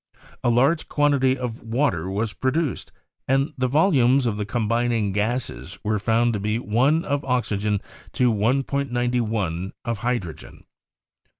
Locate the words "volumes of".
3.67-4.37